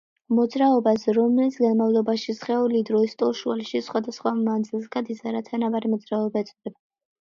[0.35, 6.81] მოძრაობას, რომლის განმალობაში სხეული დროის ტოლ შუალედში სხვადასხვა მანძილს გადის, არათანაბარი მოძრაობა ეწოდება.